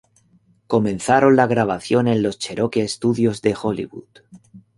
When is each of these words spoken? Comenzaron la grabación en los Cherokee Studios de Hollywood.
Comenzaron 0.65 1.35
la 1.35 1.45
grabación 1.45 2.07
en 2.07 2.23
los 2.23 2.39
Cherokee 2.39 2.87
Studios 2.87 3.43
de 3.43 3.55
Hollywood. 3.61 4.07